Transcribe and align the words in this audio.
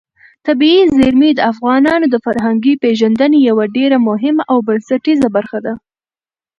طبیعي 0.47 0.83
زیرمې 0.97 1.29
د 1.35 1.39
افغانانو 1.51 2.05
د 2.09 2.15
فرهنګي 2.25 2.73
پیژندنې 2.83 3.39
یوه 3.49 3.65
ډېره 3.77 3.97
مهمه 4.09 4.43
او 4.51 4.57
بنسټیزه 4.67 5.27
برخه 5.35 5.59
ده. 5.65 5.73